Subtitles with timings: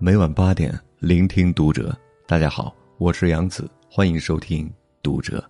[0.00, 1.92] 每晚八点，聆听读者。
[2.24, 4.72] 大家好，我是杨子，欢迎收听
[5.02, 5.44] 读者。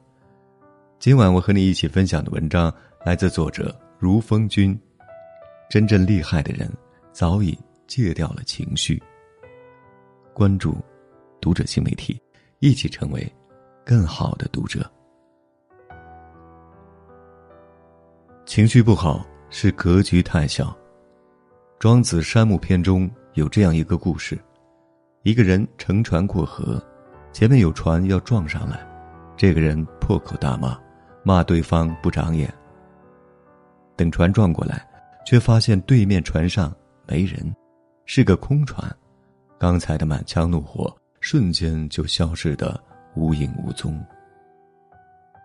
[0.98, 2.74] 今晚我和你一起分享的文章
[3.04, 4.74] 来自作者如风君。
[5.68, 6.66] 真正厉害的人，
[7.12, 8.98] 早已戒掉了情绪。
[10.32, 10.78] 关注
[11.42, 12.18] 读者新媒体，
[12.60, 13.30] 一起成为
[13.84, 14.90] 更好的读者。
[18.46, 20.74] 情绪不好是格局太小。
[21.78, 23.06] 庄子《山木》篇中。
[23.34, 24.38] 有这样一个故事：
[25.22, 26.82] 一个人乘船过河，
[27.32, 28.80] 前面有船要撞上来，
[29.36, 30.78] 这个人破口大骂，
[31.22, 32.52] 骂对方不长眼。
[33.96, 34.86] 等船撞过来，
[35.26, 36.74] 却发现对面船上
[37.06, 37.54] 没人，
[38.06, 38.82] 是个空船，
[39.58, 42.80] 刚才的满腔怒火瞬间就消失的
[43.14, 44.00] 无影无踪。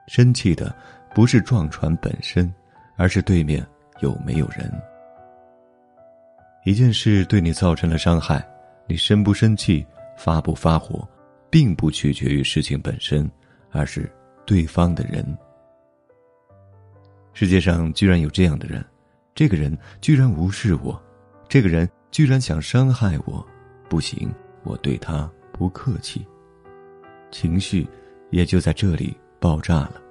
[0.08, 0.76] 生气的
[1.14, 2.52] 不是撞船本身，
[2.96, 3.66] 而是对面
[4.00, 4.72] 有没有人。
[6.66, 8.42] 一件事对你造成了伤害，
[8.88, 9.86] 你生不生气、
[10.18, 11.06] 发不发火，
[11.50, 13.30] 并不取决于事情本身，
[13.70, 14.10] 而是
[14.46, 15.26] 对方的人。
[17.34, 18.84] 世界上居然有这样的人，
[19.36, 21.02] 这个人居然无视我，
[21.50, 23.46] 这个人居然想伤害我，
[23.90, 24.34] 不行，
[24.64, 26.26] 我对他不客气，
[27.30, 27.86] 情绪
[28.30, 30.02] 也就在这里爆炸了。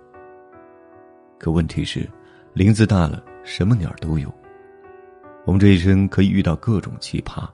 [1.38, 2.06] 可问题是，
[2.52, 4.41] 林子大了，什么鸟都有。
[5.44, 7.48] 我们这一生可以遇到各种奇葩，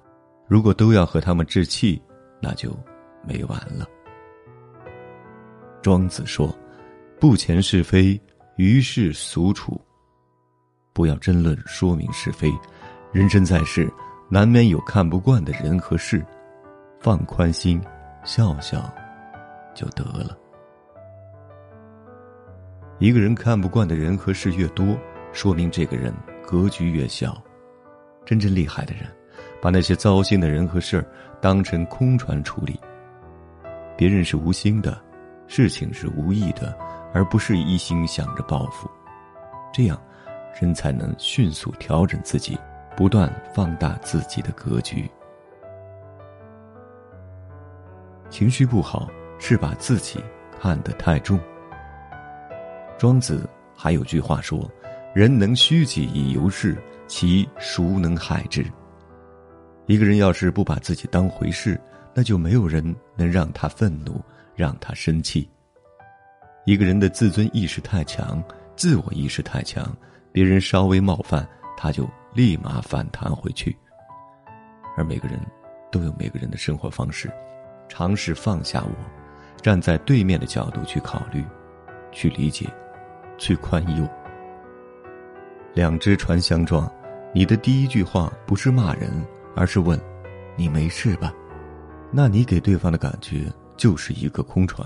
[0.47, 2.00] 如果都要和他们置气，
[2.41, 2.77] 那就
[3.27, 3.86] 没完了。
[5.80, 6.55] 庄子说
[7.19, 8.20] ：“不前是非，
[8.56, 9.80] 于世俗处。
[10.92, 12.53] 不要争论说明是非，
[13.11, 13.91] 人生在世，
[14.28, 16.23] 难免有看不惯的人和事，
[17.00, 17.80] 放宽心，
[18.23, 18.92] 笑笑，
[19.75, 20.36] 就得了。
[22.98, 24.95] 一个人看不惯的人和事越多，
[25.33, 26.12] 说明这个人
[26.47, 27.42] 格局越小。”
[28.28, 29.04] 真正厉害的人，
[29.58, 31.06] 把那些糟心的人和事儿
[31.40, 32.78] 当成空船处理。
[33.96, 35.00] 别人是无心的，
[35.46, 36.77] 事情是无意的，
[37.14, 38.86] 而不是一心想着报复。
[39.72, 39.98] 这样，
[40.61, 42.58] 人才能迅速调整自己，
[42.94, 45.11] 不断放大自己的格局。
[48.28, 50.22] 情绪不好是把自己
[50.61, 51.40] 看得太重。
[52.98, 54.70] 庄子还有句话说
[55.17, 56.77] ：“人能虚己以游世。”
[57.08, 58.64] 其孰能害之？
[59.86, 61.80] 一个人要是不把自己当回事，
[62.14, 64.23] 那就没有人能让他愤怒，
[64.55, 65.48] 让他生气。
[66.67, 68.42] 一个人的自尊意识太强，
[68.77, 69.91] 自我意识太强，
[70.30, 71.48] 别人稍微冒犯，
[71.79, 73.74] 他就立马反弹回去。
[74.95, 75.41] 而每个人
[75.91, 77.33] 都有每个人的生活方式，
[77.89, 78.92] 尝试放下我，
[79.63, 81.42] 站在对面的角度去考虑，
[82.13, 82.68] 去理解，
[83.39, 84.07] 去宽宥。
[85.78, 86.92] 两只船相撞。
[87.33, 89.24] 你的第一句话不是骂人，
[89.55, 89.96] 而是问
[90.58, 91.33] ：“你没事吧？”
[92.11, 93.44] 那你给对方的感觉
[93.77, 94.84] 就是一个空船。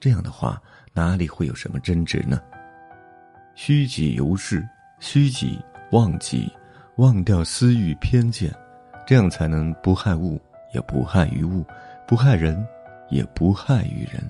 [0.00, 0.60] 这样的话，
[0.92, 2.40] 哪里会有什么争执呢？
[3.54, 5.60] 虚己由是，虚己
[5.92, 6.50] 忘己，
[6.96, 8.52] 忘掉私欲偏见，
[9.06, 10.40] 这样才能不害物，
[10.74, 11.64] 也不害于物，
[12.04, 12.66] 不害人，
[13.10, 14.28] 也不害于人。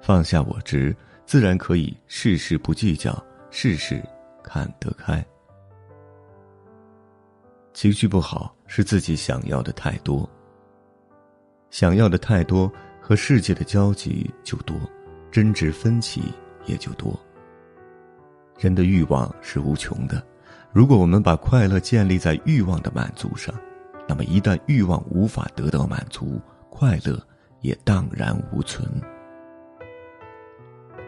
[0.00, 0.94] 放下我执，
[1.26, 4.00] 自然可以事事不计较，事事
[4.44, 5.24] 看得开。
[7.72, 10.28] 情绪不好是自己想要的太多，
[11.70, 14.76] 想要的太多，和世界的交集就多，
[15.32, 16.22] 争执分歧
[16.66, 17.18] 也就多。
[18.56, 20.24] 人的欲望是无穷的，
[20.72, 23.52] 如果我们把快乐建立在欲望的满足上，
[24.06, 26.40] 那么一旦欲望无法得到满足，
[26.70, 27.20] 快乐
[27.62, 28.88] 也荡然无存。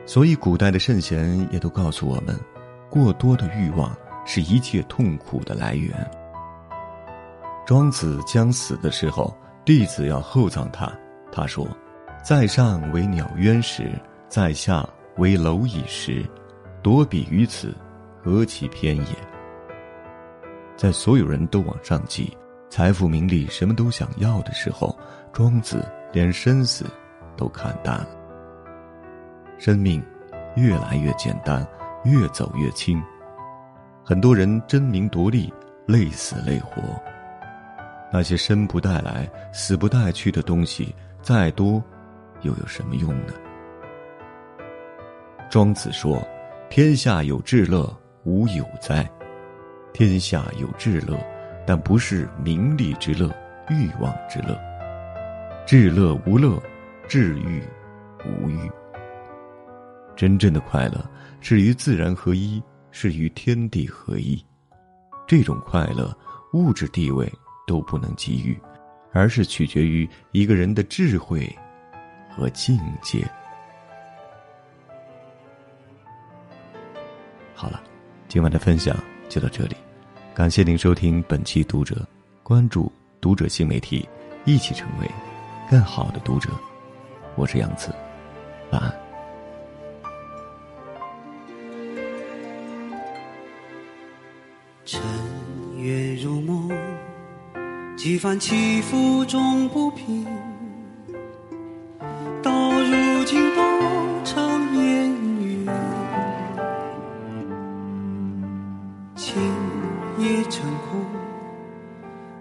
[0.04, 2.36] 所以，古代的圣贤也都告诉我们，
[2.96, 5.94] 过多的欲望是一切痛苦的来源。
[7.66, 9.36] 庄子将死的时候，
[9.66, 10.90] 弟子要厚葬他。
[11.30, 11.68] 他说
[12.24, 13.92] ：“在上为鸟渊时，
[14.30, 16.24] 在下为蝼蚁时，
[16.82, 17.76] 夺彼于此，
[18.24, 19.04] 何其偏也！”
[20.74, 22.34] 在所有人都往上挤，
[22.70, 24.98] 财富名利什么都想要的时候，
[25.34, 25.84] 庄子
[26.14, 26.86] 连生死
[27.36, 28.08] 都看淡了。
[29.58, 30.02] 生命
[30.54, 31.66] 越来越简单，
[32.06, 33.02] 越走越轻。
[34.04, 35.52] 很多人争名夺利，
[35.86, 36.82] 累死累活。
[38.12, 41.82] 那些生不带来、死不带去的东西，再多，
[42.42, 43.32] 又有什么用呢？
[45.50, 46.22] 庄子说
[46.70, 47.92] ：“天下有至乐，
[48.24, 49.08] 无有哉？
[49.92, 51.18] 天下有至乐，
[51.66, 53.28] 但不是名利之乐、
[53.68, 54.56] 欲望之乐。
[55.66, 56.62] 至乐无乐，
[57.08, 57.62] 至欲
[58.24, 58.70] 无欲。
[60.16, 61.08] 真正的快乐
[61.40, 64.42] 是与自然合一，是与天地合一。
[65.26, 66.16] 这种快乐，
[66.52, 67.30] 物质地位。”
[67.66, 68.56] 都不能给予，
[69.12, 71.52] 而是取决于一个人的智慧
[72.30, 73.28] 和境界。
[77.56, 77.82] 好了，
[78.28, 78.96] 今晚的分享
[79.28, 79.74] 就到这里，
[80.32, 81.96] 感谢您收听本期《读者》，
[82.44, 84.08] 关注读者新媒体，
[84.44, 85.10] 一起成为
[85.68, 86.48] 更好的读者。
[87.34, 87.92] 我是杨子，
[88.70, 89.05] 晚安。
[98.26, 100.26] 番起伏终不平，
[102.42, 103.62] 到如今都
[104.24, 105.64] 成烟云。
[109.14, 109.40] 情
[110.18, 111.00] 也成空，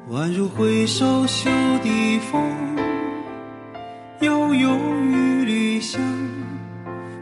[0.09, 1.51] 宛如回首袖
[1.83, 2.41] 底风，
[4.21, 6.01] 悠悠一缕香，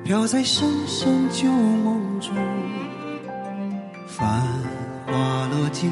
[0.06, 2.34] 飘在深深旧梦中。
[4.08, 4.42] 繁
[5.06, 5.14] 华
[5.52, 5.92] 落尽，